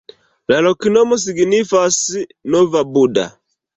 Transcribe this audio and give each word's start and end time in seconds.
La 0.51 0.61
loknomo 0.67 1.19
signifas: 1.25 1.99
nova-Buda. 2.57 3.29